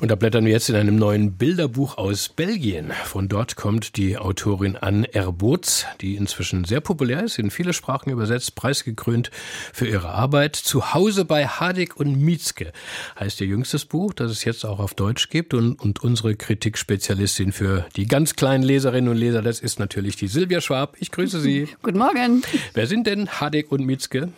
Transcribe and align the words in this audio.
und 0.00 0.10
da 0.10 0.14
blättern 0.14 0.44
wir 0.44 0.52
jetzt 0.52 0.68
in 0.68 0.76
einem 0.76 0.96
neuen 0.96 1.32
Bilderbuch 1.32 1.98
aus 1.98 2.28
Belgien. 2.28 2.92
Von 3.04 3.28
dort 3.28 3.56
kommt 3.56 3.96
die 3.96 4.16
Autorin 4.16 4.76
Anne 4.76 5.12
Erbotz, 5.12 5.86
die 6.00 6.14
inzwischen 6.14 6.64
sehr 6.64 6.80
populär 6.80 7.24
ist, 7.24 7.38
in 7.38 7.50
viele 7.50 7.72
Sprachen 7.72 8.10
übersetzt, 8.10 8.54
preisgekrönt 8.54 9.30
für 9.72 9.86
ihre 9.86 10.10
Arbeit. 10.10 10.54
Zu 10.56 10.94
Hause 10.94 11.24
bei 11.24 11.46
Hadik 11.46 11.96
und 11.96 12.20
Mietzke 12.20 12.72
heißt 13.18 13.40
ihr 13.40 13.48
jüngstes 13.48 13.84
Buch, 13.86 14.12
das 14.12 14.30
es 14.30 14.44
jetzt 14.44 14.64
auch 14.64 14.78
auf 14.78 14.94
Deutsch 14.94 15.30
gibt. 15.30 15.52
Und, 15.52 15.80
und 15.80 16.02
unsere 16.02 16.36
Kritikspezialistin 16.36 17.52
für 17.52 17.86
die 17.96 18.06
ganz 18.06 18.36
kleinen 18.36 18.62
Leserinnen 18.62 19.10
und 19.10 19.16
Leser, 19.16 19.42
das 19.42 19.58
ist 19.58 19.80
natürlich 19.80 20.16
die 20.16 20.28
Silvia 20.28 20.60
Schwab. 20.60 20.96
Ich 21.00 21.10
grüße 21.10 21.40
Sie. 21.40 21.68
Guten 21.82 21.98
Morgen. 21.98 22.42
Wer 22.74 22.86
sind 22.86 23.06
denn 23.06 23.28
Hadik 23.28 23.72
und 23.72 23.84
Mietzke? 23.84 24.28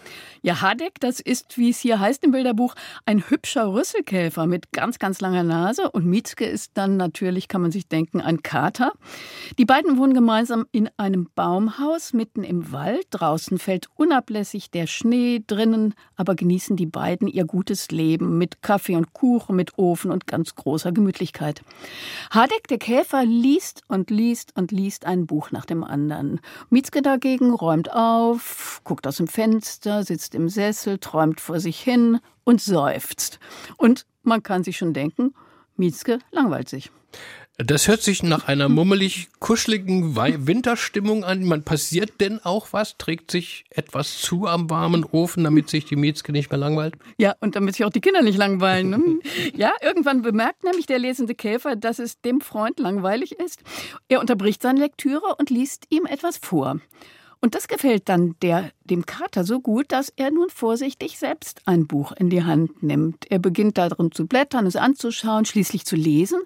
Ja, 0.42 0.62
Hadek, 0.62 0.98
das 1.00 1.20
ist, 1.20 1.58
wie 1.58 1.68
es 1.68 1.80
hier 1.80 2.00
heißt 2.00 2.24
im 2.24 2.30
Bilderbuch, 2.30 2.74
ein 3.04 3.28
hübscher 3.28 3.74
Rüsselkäfer 3.74 4.46
mit 4.46 4.72
ganz, 4.72 4.98
ganz 4.98 5.20
langer 5.20 5.42
Nase. 5.42 5.90
Und 5.90 6.06
Mietzke 6.06 6.46
ist 6.46 6.72
dann 6.74 6.96
natürlich, 6.96 7.46
kann 7.46 7.60
man 7.60 7.72
sich 7.72 7.88
denken, 7.88 8.22
ein 8.22 8.42
Kater. 8.42 8.92
Die 9.58 9.66
beiden 9.66 9.98
wohnen 9.98 10.14
gemeinsam 10.14 10.64
in 10.72 10.88
einem 10.96 11.28
Baumhaus 11.34 12.14
mitten 12.14 12.42
im 12.42 12.72
Wald. 12.72 13.06
Draußen 13.10 13.58
fällt 13.58 13.88
unablässig 13.96 14.70
der 14.70 14.86
Schnee, 14.86 15.44
drinnen 15.46 15.94
aber 16.16 16.34
genießen 16.34 16.74
die 16.74 16.86
beiden 16.86 17.28
ihr 17.28 17.44
gutes 17.44 17.90
Leben 17.90 18.38
mit 18.38 18.62
Kaffee 18.62 18.96
und 18.96 19.12
Kuchen, 19.12 19.56
mit 19.56 19.76
Ofen 19.76 20.10
und 20.10 20.26
ganz 20.26 20.54
großer 20.54 20.92
Gemütlichkeit. 20.92 21.60
Hadek, 22.30 22.66
der 22.68 22.78
Käfer, 22.78 23.26
liest 23.26 23.82
und 23.88 24.10
liest 24.10 24.56
und 24.56 24.72
liest 24.72 25.04
ein 25.04 25.26
Buch 25.26 25.50
nach 25.50 25.66
dem 25.66 25.84
anderen. 25.84 26.40
Mietzke 26.70 27.02
dagegen 27.02 27.52
räumt 27.52 27.92
auf, 27.92 28.80
guckt 28.84 29.06
aus 29.06 29.18
dem 29.18 29.28
Fenster, 29.28 30.02
sitzt 30.02 30.29
sitzt 30.30 30.34
im 30.34 30.48
Sessel, 30.48 30.98
träumt 30.98 31.40
vor 31.40 31.60
sich 31.60 31.80
hin 31.80 32.20
und 32.44 32.60
seufzt. 32.60 33.38
Und 33.76 34.06
man 34.22 34.42
kann 34.42 34.64
sich 34.64 34.76
schon 34.76 34.92
denken, 34.92 35.34
Mietzke 35.76 36.18
langweilt 36.30 36.68
sich. 36.68 36.90
Das 37.58 37.88
hört 37.88 38.00
sich 38.00 38.22
nach 38.22 38.48
einer 38.48 38.68
mummelig 38.80 39.28
kuscheligen 39.38 40.16
Winterstimmung 40.16 41.24
an. 41.24 41.44
Man 41.44 41.62
passiert 41.62 42.20
denn 42.20 42.38
auch 42.42 42.68
was? 42.72 42.96
Trägt 42.96 43.30
sich 43.30 43.64
etwas 43.70 44.18
zu 44.18 44.46
am 44.46 44.70
warmen 44.70 45.04
Ofen, 45.04 45.44
damit 45.44 45.68
sich 45.68 45.84
die 45.84 45.96
Mietzke 45.96 46.32
nicht 46.32 46.50
mehr 46.50 46.58
langweilt? 46.58 46.94
Ja, 47.18 47.34
und 47.40 47.56
damit 47.56 47.74
sich 47.74 47.84
auch 47.84 47.90
die 47.90 48.00
Kinder 48.00 48.22
nicht 48.22 48.38
langweilen. 48.38 48.90
Ne? 48.90 49.18
ja, 49.54 49.72
irgendwann 49.82 50.22
bemerkt 50.22 50.64
nämlich 50.64 50.86
der 50.86 50.98
lesende 50.98 51.34
Käfer, 51.34 51.76
dass 51.76 51.98
es 51.98 52.20
dem 52.20 52.40
Freund 52.40 52.78
langweilig 52.78 53.32
ist. 53.32 53.62
Er 54.08 54.20
unterbricht 54.20 54.62
seine 54.62 54.80
Lektüre 54.80 55.34
und 55.38 55.50
liest 55.50 55.86
ihm 55.90 56.06
etwas 56.06 56.38
vor. 56.38 56.80
Und 57.42 57.54
das 57.54 57.68
gefällt 57.68 58.08
dann 58.10 58.36
der, 58.42 58.70
dem 58.84 59.06
Kater 59.06 59.44
so 59.44 59.60
gut, 59.60 59.92
dass 59.92 60.12
er 60.14 60.30
nun 60.30 60.50
vorsichtig 60.50 61.18
selbst 61.18 61.62
ein 61.64 61.86
Buch 61.86 62.12
in 62.12 62.28
die 62.28 62.44
Hand 62.44 62.82
nimmt. 62.82 63.30
Er 63.30 63.38
beginnt 63.38 63.78
darin 63.78 64.12
zu 64.12 64.26
blättern, 64.26 64.66
es 64.66 64.76
anzuschauen, 64.76 65.46
schließlich 65.46 65.86
zu 65.86 65.96
lesen, 65.96 66.40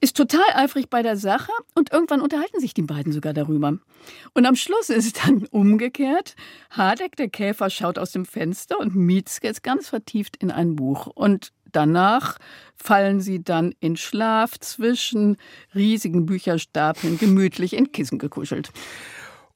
ist 0.00 0.16
total 0.16 0.46
eifrig 0.54 0.88
bei 0.90 1.02
der 1.02 1.16
Sache 1.16 1.50
und 1.74 1.92
irgendwann 1.92 2.20
unterhalten 2.20 2.60
sich 2.60 2.72
die 2.72 2.82
beiden 2.82 3.12
sogar 3.12 3.32
darüber. 3.32 3.78
Und 4.32 4.46
am 4.46 4.54
Schluss 4.54 4.90
ist 4.90 5.06
es 5.06 5.12
dann 5.24 5.46
umgekehrt. 5.50 6.36
Hardek, 6.70 7.16
der 7.16 7.28
Käfer, 7.28 7.68
schaut 7.68 7.98
aus 7.98 8.12
dem 8.12 8.24
Fenster 8.24 8.78
und 8.78 8.94
Mietzke 8.94 9.48
ist 9.48 9.64
ganz 9.64 9.88
vertieft 9.88 10.36
in 10.36 10.52
ein 10.52 10.76
Buch. 10.76 11.08
Und 11.08 11.52
Danach 11.72 12.38
fallen 12.76 13.20
sie 13.20 13.42
dann 13.42 13.74
in 13.80 13.96
Schlaf 13.96 14.58
zwischen 14.58 15.36
riesigen 15.74 16.24
Bücherstapeln, 16.24 17.18
gemütlich 17.18 17.74
in 17.74 17.92
Kissen 17.92 18.18
gekuschelt. 18.18 18.70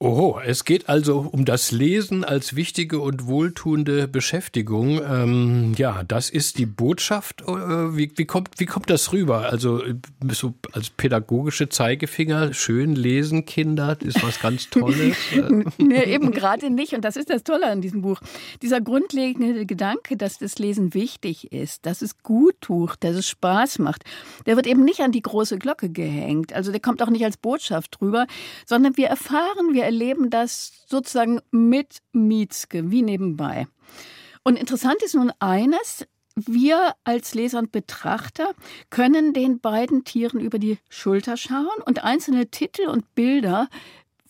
Oho, 0.03 0.41
es 0.45 0.65
geht 0.65 0.89
also 0.89 1.29
um 1.31 1.45
das 1.45 1.71
Lesen 1.71 2.25
als 2.25 2.57
wichtige 2.57 2.99
und 2.99 3.25
wohltuende 3.25 4.05
Beschäftigung. 4.09 4.99
Ähm, 5.01 5.75
ja, 5.77 6.03
das 6.03 6.29
ist 6.29 6.57
die 6.57 6.65
Botschaft. 6.65 7.43
Äh, 7.43 7.95
wie, 7.95 8.11
wie, 8.17 8.25
kommt, 8.25 8.49
wie 8.57 8.65
kommt 8.65 8.89
das 8.89 9.13
rüber? 9.13 9.49
Also 9.49 9.81
so 10.29 10.55
als 10.73 10.89
pädagogische 10.89 11.69
Zeigefinger, 11.69 12.53
schön 12.53 12.97
lesen, 12.97 13.45
Kinder, 13.45 13.95
ist 14.01 14.21
was 14.21 14.41
ganz 14.41 14.69
Tolles. 14.69 15.15
nee, 15.77 16.03
eben 16.03 16.31
gerade 16.31 16.69
nicht. 16.69 16.91
Und 16.91 17.05
das 17.05 17.15
ist 17.15 17.29
das 17.29 17.45
Tolle 17.45 17.67
an 17.67 17.79
diesem 17.79 18.01
Buch. 18.01 18.19
Dieser 18.61 18.81
grundlegende 18.81 19.65
Gedanke, 19.65 20.17
dass 20.17 20.37
das 20.37 20.59
Lesen 20.59 20.93
wichtig 20.93 21.53
ist, 21.53 21.85
dass 21.85 22.01
es 22.01 22.21
gut 22.23 22.55
tut, 22.59 22.95
dass 22.99 23.15
es 23.15 23.29
Spaß 23.29 23.79
macht, 23.79 24.03
der 24.47 24.57
wird 24.57 24.67
eben 24.67 24.83
nicht 24.83 24.99
an 24.99 25.13
die 25.13 25.21
große 25.21 25.57
Glocke 25.59 25.89
gehängt. 25.89 26.51
Also 26.51 26.71
der 26.71 26.81
kommt 26.81 27.01
auch 27.01 27.09
nicht 27.09 27.23
als 27.23 27.37
Botschaft 27.37 28.01
rüber, 28.01 28.27
sondern 28.65 28.97
wir 28.97 29.07
erfahren, 29.07 29.71
wir 29.71 29.85
erleben 29.85 29.92
das 30.29 30.85
sozusagen 30.87 31.41
mit 31.51 31.99
Mietzke, 32.11 32.91
wie 32.91 33.01
nebenbei. 33.01 33.67
Und 34.43 34.57
interessant 34.57 35.01
ist 35.03 35.15
nun 35.15 35.31
eines, 35.39 36.05
wir 36.35 36.95
als 37.03 37.35
Leser 37.35 37.59
und 37.59 37.71
Betrachter 37.71 38.53
können 38.89 39.33
den 39.33 39.59
beiden 39.59 40.03
Tieren 40.03 40.39
über 40.39 40.59
die 40.59 40.79
Schulter 40.89 41.37
schauen 41.37 41.81
und 41.85 42.03
einzelne 42.03 42.47
Titel 42.47 42.87
und 42.87 43.13
Bilder 43.15 43.69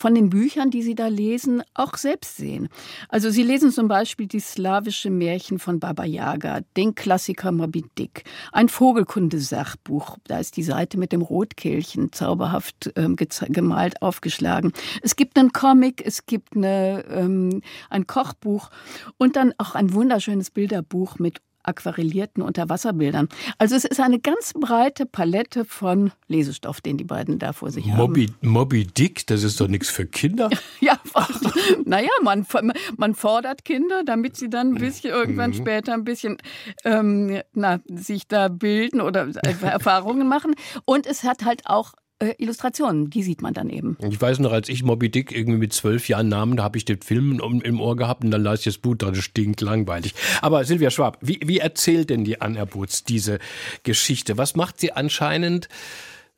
von 0.04 0.16
den 0.16 0.30
Büchern, 0.30 0.70
die 0.70 0.82
Sie 0.82 0.96
da 0.96 1.08
lesen, 1.08 1.64
auch 1.76 1.96
selbst 1.96 2.36
sehen. 2.36 2.68
Also 3.08 3.30
Sie 3.30 3.42
lesen 3.42 3.72
zum 3.72 3.88
Beispiel 3.88 4.28
die 4.28 4.42
slawische 4.42 5.10
Märchen 5.10 5.60
von 5.60 5.80
Baba 5.80 6.04
Yaga, 6.04 6.60
den 6.76 6.94
Klassiker 6.94 7.54
Moby 7.54 7.86
Dick, 7.98 8.26
ein 8.52 8.68
Vogelkundesachbuch. 8.68 10.18
Da 10.26 10.40
ist 10.40 10.58
die 10.58 10.64
Seite 10.64 10.98
mit 10.98 11.14
dem 11.14 11.22
Rotkehlchen 11.22 12.12
zauberhaft 12.12 12.92
ähm, 12.98 13.16
gemalt 13.16 14.02
aufgeschlagen. 14.02 14.74
Es 15.02 15.16
gibt 15.16 15.40
einen 15.40 15.54
Comic, 15.54 16.06
es 16.06 16.26
gibt 16.26 16.58
eine, 16.58 17.06
ähm, 17.10 17.62
ein 17.90 18.06
Kochbuch 18.06 18.72
und 19.18 19.38
dann 19.38 19.54
auch 19.58 19.74
ein 19.74 19.94
wunderschönes 19.94 20.52
Bilderbuch 20.52 21.18
mit 21.18 21.40
aquarellierten 21.64 22.44
Unterwasserbildern. 22.44 23.30
Also 23.58 23.76
es 23.76 23.86
ist 23.86 24.00
eine 24.00 24.20
ganz 24.20 24.54
breite 24.54 25.06
Palette 25.06 25.66
von 25.66 26.12
Lesestoff, 26.28 26.82
den 26.82 26.98
die 26.98 27.04
beiden 27.04 27.40
da 27.40 27.54
vor 27.54 27.72
sich 27.72 27.86
Moby, 27.86 28.28
haben. 28.28 28.50
Moby 28.50 28.86
Dick, 28.86 29.28
das 29.28 29.44
ist 29.44 29.60
doch 29.60 29.68
nichts 29.68 29.90
für 29.90 30.06
Kinder. 30.06 30.50
ja, 30.80 31.00
naja, 31.86 32.10
man, 32.22 32.46
man 32.98 33.16
fordert 33.16 33.66
Kinder, 33.66 34.04
damit 34.06 34.38
sie 34.38 34.50
dann 34.50 34.76
ein 34.76 34.80
bisschen 34.80 35.12
irgendwann 35.12 35.52
mhm. 35.52 35.56
später 35.56 35.94
ein 35.94 36.04
bisschen 36.04 36.38
ähm, 36.84 37.42
na, 37.54 37.80
sich 37.88 38.28
da 38.28 38.48
bilden 38.48 39.02
oder 39.02 39.28
Erfahrungen 39.62 40.28
machen. 40.28 40.56
Und 40.86 41.08
es 41.08 41.24
hat 41.24 41.46
halt 41.46 41.64
auch 41.66 41.94
äh, 42.24 42.36
Illustrationen, 42.38 43.10
die 43.10 43.24
sieht 43.24 43.42
man 43.42 43.54
dann 43.54 43.70
eben. 43.70 43.98
Ich 44.10 44.20
weiß 44.20 44.40
noch, 44.40 44.52
als 44.52 44.70
ich 44.70 44.84
Moby 44.84 45.10
Dick 45.10 45.32
irgendwie 45.32 45.60
mit 45.60 45.74
zwölf 45.74 46.08
Jahren 46.08 46.30
nahm, 46.30 46.56
da 46.56 46.64
habe 46.64 46.78
ich 46.78 46.86
den 46.86 47.02
Film 47.02 47.42
im 47.64 47.82
Ohr 47.82 47.96
gehabt 47.96 48.24
und 48.24 48.32
dann 48.32 48.44
las 48.44 48.60
ich 48.60 48.66
das 48.66 48.78
Buch, 48.78 48.96
das 48.96 49.18
stinkt 49.18 49.62
langweilig. 49.62 50.14
Aber 50.42 50.64
Silvia 50.64 50.90
Schwab, 50.90 51.18
wie, 51.22 51.40
wie 51.44 51.60
erzählt 51.60 52.10
denn 52.10 52.24
die 52.24 52.34
Erbutz 52.34 53.04
diese 53.04 53.40
Geschichte? 53.84 54.38
Was 54.38 54.56
macht 54.56 54.80
sie 54.80 54.94
anscheinend 54.94 55.68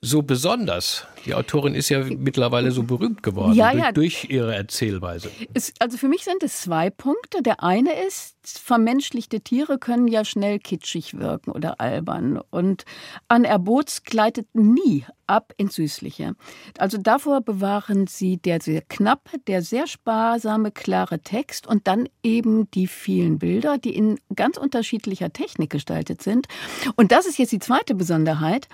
so 0.01 0.21
besonders? 0.21 1.05
Die 1.25 1.33
Autorin 1.33 1.73
ist 1.73 1.89
ja 1.89 2.03
mittlerweile 2.03 2.71
so 2.71 2.83
berühmt 2.83 3.23
geworden 3.23 3.53
ja, 3.53 3.71
ja. 3.71 3.91
Durch, 3.91 4.21
durch, 4.21 4.29
ihre 4.29 4.55
Erzählweise. 4.55 5.31
Es, 5.53 5.73
also 5.79 5.97
für 5.97 6.07
mich 6.07 6.23
sind 6.23 6.43
es 6.43 6.61
zwei 6.61 6.91
Punkte. 6.91 7.41
Der 7.41 7.63
eine 7.63 7.91
ist, 8.05 8.35
vermenschlichte 8.43 9.41
Tiere 9.41 9.79
können 9.79 10.07
ja 10.07 10.23
schnell 10.23 10.59
kitschig 10.59 11.17
wirken 11.17 11.51
oder 11.51 11.81
albern. 11.81 12.39
Und 12.51 12.85
Anne 13.27 13.47
Erbotz 13.47 14.03
gleitet 14.03 14.47
nie 14.53 15.05
ab 15.25 15.53
ins 15.57 15.75
Süßliche. 15.75 16.35
Also 16.77 16.99
davor 16.99 17.41
bewahren 17.41 18.05
sie 18.05 18.37
der 18.37 18.61
sehr 18.61 18.81
knappe, 18.81 19.39
der 19.47 19.63
sehr 19.63 19.87
sparsame, 19.87 20.71
klare 20.71 21.19
Text 21.19 21.65
und 21.65 21.87
dann 21.87 22.07
eben 22.21 22.69
die 22.71 22.85
vielen 22.85 23.39
Bilder, 23.39 23.79
die 23.79 23.95
in 23.95 24.19
ganz 24.35 24.57
unterschiedlicher 24.57 25.33
Technik 25.33 25.71
gestaltet 25.71 26.21
sind. 26.21 26.47
Und 26.95 27.11
das 27.11 27.25
ist 27.25 27.39
jetzt 27.39 27.51
die 27.51 27.59
zweite 27.59 27.95
Besonderheit. 27.95 28.67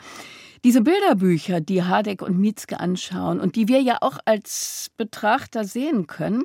Diese 0.63 0.81
Bilderbücher, 0.81 1.59
die 1.59 1.81
Hadeck 1.81 2.21
und 2.21 2.37
Mietzke 2.37 2.79
anschauen 2.79 3.39
und 3.39 3.55
die 3.55 3.67
wir 3.67 3.81
ja 3.81 3.97
auch 4.01 4.19
als 4.25 4.91
Betrachter 4.95 5.63
sehen 5.63 6.05
können, 6.05 6.43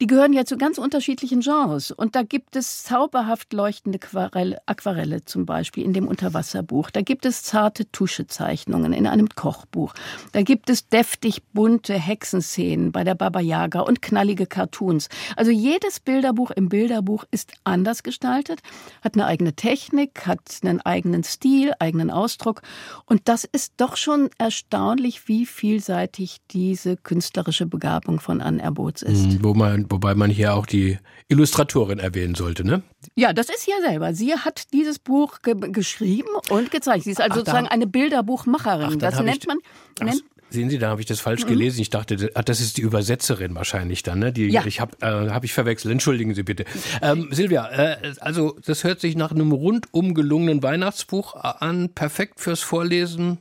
die 0.00 0.06
gehören 0.06 0.32
ja 0.32 0.44
zu 0.44 0.58
ganz 0.58 0.78
unterschiedlichen 0.78 1.40
Genres. 1.40 1.90
Und 1.90 2.14
da 2.16 2.22
gibt 2.22 2.56
es 2.56 2.84
zauberhaft 2.84 3.52
leuchtende 3.52 3.98
Aquarelle, 3.98 4.58
Aquarelle 4.66 5.24
zum 5.24 5.46
Beispiel 5.46 5.84
in 5.84 5.92
dem 5.92 6.06
Unterwasserbuch. 6.06 6.90
Da 6.90 7.00
gibt 7.00 7.24
es 7.24 7.42
zarte 7.42 7.90
Tuschezeichnungen 7.90 8.92
in 8.92 9.06
einem 9.06 9.28
Kochbuch. 9.28 9.94
Da 10.32 10.42
gibt 10.42 10.68
es 10.68 10.88
deftig 10.88 11.42
bunte 11.52 11.94
Hexenszenen 11.94 12.92
bei 12.92 13.04
der 13.04 13.14
Baba 13.14 13.40
Yaga 13.40 13.80
und 13.80 14.02
knallige 14.02 14.46
Cartoons. 14.46 15.08
Also 15.36 15.50
jedes 15.50 16.00
Bilderbuch 16.00 16.50
im 16.50 16.68
Bilderbuch 16.68 17.24
ist 17.30 17.52
anders 17.64 18.02
gestaltet, 18.02 18.60
hat 19.02 19.14
eine 19.14 19.26
eigene 19.26 19.54
Technik, 19.54 20.26
hat 20.26 20.40
einen 20.62 20.80
eigenen 20.80 21.24
Stil, 21.24 21.72
eigenen 21.78 22.10
Ausdruck. 22.10 22.62
Und 23.06 23.22
das 23.28 23.44
ist 23.44 23.74
doch 23.78 23.96
schon 23.96 24.28
erstaunlich, 24.38 25.28
wie 25.28 25.46
vielseitig 25.46 26.38
diese 26.50 26.96
künstlerische 26.96 27.66
Begabung 27.66 28.20
von 28.20 28.40
Anne 28.40 28.62
Erbotz 28.62 29.02
ist. 29.02 29.24
Hm, 29.24 29.38
wo 29.42 29.54
man 29.54 29.85
wobei 29.88 30.14
man 30.14 30.30
hier 30.30 30.54
auch 30.54 30.66
die 30.66 30.98
Illustratorin 31.28 31.98
erwähnen 31.98 32.34
sollte, 32.34 32.64
ne? 32.64 32.82
Ja, 33.14 33.32
das 33.32 33.48
ist 33.48 33.66
ja 33.66 33.76
selber. 33.80 34.14
Sie 34.14 34.34
hat 34.34 34.72
dieses 34.72 34.98
Buch 34.98 35.42
ge 35.42 35.54
geschrieben 35.72 36.28
und 36.50 36.70
gezeigt. 36.70 37.04
Sie 37.04 37.10
ist 37.10 37.20
also 37.20 37.32
Ach, 37.32 37.38
sozusagen 37.38 37.68
eine 37.68 37.86
Bilderbuchmacherin. 37.86 38.90
Ach, 38.92 38.96
das 38.96 39.20
nennt 39.20 39.46
man, 39.46 39.58
nennt, 40.00 40.22
Sehen 40.48 40.70
Sie, 40.70 40.78
da 40.78 40.90
habe 40.90 41.00
ich 41.00 41.06
das 41.06 41.20
falsch 41.20 41.44
mhm. 41.44 41.48
gelesen. 41.48 41.80
Ich 41.80 41.90
dachte, 41.90 42.16
das 42.16 42.60
ist 42.60 42.76
die 42.76 42.82
Übersetzerin 42.82 43.54
wahrscheinlich 43.54 44.02
dann. 44.02 44.20
Ne? 44.20 44.32
Die, 44.32 44.48
ja. 44.48 44.64
Ich 44.64 44.80
habe 44.80 44.96
äh, 45.00 45.30
hab 45.30 45.44
ich 45.44 45.52
verwechselt. 45.52 45.90
Entschuldigen 45.90 46.34
Sie 46.34 46.44
bitte. 46.44 46.64
Ähm, 47.02 47.28
Silvia, 47.32 47.68
äh, 47.68 48.14
also 48.20 48.56
das 48.64 48.84
hört 48.84 49.00
sich 49.00 49.16
nach 49.16 49.32
einem 49.32 49.50
rundum 49.50 50.14
gelungenen 50.14 50.62
Weihnachtsbuch 50.62 51.34
an. 51.34 51.90
Perfekt 51.90 52.40
fürs 52.40 52.60
Vorlesen 52.60 53.38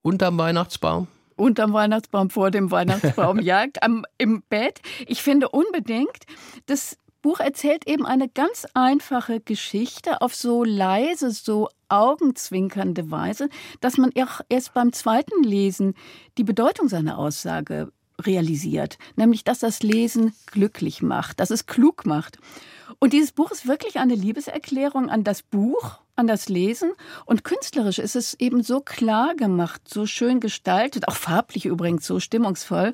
unterm 0.00 0.38
Weihnachtsbaum. 0.38 1.06
Unterm 1.38 1.72
Weihnachtsbaum, 1.72 2.30
vor 2.30 2.50
dem 2.50 2.70
Weihnachtsbaum, 2.70 3.38
ja, 3.40 3.64
am, 3.80 4.04
im 4.18 4.42
Bett. 4.48 4.80
Ich 5.06 5.22
finde 5.22 5.48
unbedingt, 5.48 6.24
das 6.66 6.98
Buch 7.22 7.40
erzählt 7.40 7.86
eben 7.86 8.06
eine 8.06 8.28
ganz 8.28 8.66
einfache 8.74 9.40
Geschichte 9.40 10.20
auf 10.20 10.34
so 10.34 10.64
leise, 10.64 11.30
so 11.30 11.68
augenzwinkernde 11.88 13.10
Weise, 13.10 13.48
dass 13.80 13.98
man 13.98 14.12
auch 14.18 14.40
erst 14.48 14.74
beim 14.74 14.92
zweiten 14.92 15.42
Lesen 15.42 15.94
die 16.36 16.44
Bedeutung 16.44 16.88
seiner 16.88 17.18
Aussage 17.18 17.92
realisiert, 18.20 18.98
nämlich 19.16 19.44
dass 19.44 19.60
das 19.60 19.82
Lesen 19.82 20.34
glücklich 20.46 21.02
macht, 21.02 21.40
dass 21.40 21.50
es 21.50 21.66
klug 21.66 22.04
macht. 22.04 22.38
Und 22.98 23.12
dieses 23.12 23.32
Buch 23.32 23.50
ist 23.50 23.66
wirklich 23.66 23.98
eine 23.98 24.14
Liebeserklärung 24.14 25.08
an 25.08 25.24
das 25.24 25.42
Buch, 25.42 26.00
an 26.18 26.26
das 26.26 26.48
Lesen. 26.48 26.92
Und 27.24 27.44
künstlerisch 27.44 27.98
ist 27.98 28.16
es 28.16 28.34
eben 28.34 28.62
so 28.62 28.80
klar 28.80 29.34
gemacht, 29.34 29.82
so 29.88 30.06
schön 30.06 30.40
gestaltet, 30.40 31.08
auch 31.08 31.16
farblich 31.16 31.66
übrigens 31.66 32.06
so 32.06 32.20
stimmungsvoll, 32.20 32.92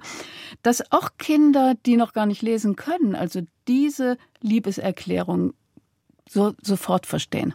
dass 0.62 0.92
auch 0.92 1.10
Kinder, 1.18 1.74
die 1.86 1.96
noch 1.96 2.12
gar 2.12 2.26
nicht 2.26 2.42
lesen 2.42 2.76
können, 2.76 3.14
also 3.14 3.40
diese 3.66 4.18
Liebeserklärung 4.40 5.54
so, 6.28 6.54
sofort 6.62 7.06
verstehen. 7.06 7.54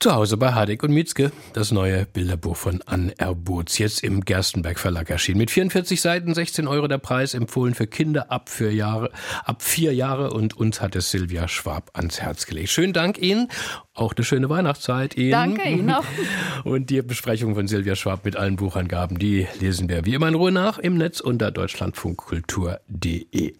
Zu 0.00 0.12
Hause 0.12 0.36
bei 0.36 0.52
Hadik 0.52 0.82
und 0.82 0.92
Mietzke, 0.92 1.32
das 1.54 1.72
neue 1.72 2.04
Bilderbuch 2.04 2.56
von 2.56 2.82
Anne 2.84 3.18
Erbutz, 3.18 3.78
jetzt 3.78 4.04
im 4.04 4.22
Gerstenberg 4.22 4.78
Verlag 4.78 5.08
erschienen. 5.08 5.38
Mit 5.38 5.50
44 5.50 5.98
Seiten, 6.00 6.34
16 6.34 6.68
Euro 6.68 6.88
der 6.88 6.98
Preis, 6.98 7.32
empfohlen 7.32 7.74
für 7.74 7.86
Kinder 7.86 8.30
ab 8.30 8.50
vier 8.50 8.74
Jahre, 8.74 9.10
ab 9.44 9.62
vier 9.62 9.94
Jahre 9.94 10.30
und 10.30 10.56
uns 10.56 10.82
hat 10.82 10.96
es 10.96 11.10
Silvia 11.10 11.48
Schwab 11.48 11.90
ans 11.94 12.20
Herz 12.20 12.46
gelegt. 12.46 12.70
Schönen 12.70 12.92
Dank 12.92 13.18
Ihnen, 13.18 13.48
auch 13.94 14.14
eine 14.14 14.24
schöne 14.24 14.50
Weihnachtszeit 14.50 15.16
Ihnen. 15.16 15.30
Danke 15.30 15.68
Ihnen 15.68 15.90
auch. 15.90 16.04
Und 16.64 16.90
die 16.90 17.00
Besprechung 17.02 17.54
von 17.54 17.68
Silvia 17.68 17.94
Schwab 17.94 18.24
mit 18.24 18.36
allen 18.36 18.56
Buchangaben, 18.56 19.18
die 19.18 19.46
lesen 19.60 19.88
wir 19.88 20.04
wie 20.04 20.14
immer 20.14 20.28
in 20.28 20.34
Ruhe 20.34 20.52
nach 20.52 20.78
im 20.78 20.96
Netz 20.96 21.20
unter 21.20 21.50
deutschlandfunkkultur.de. 21.50 23.54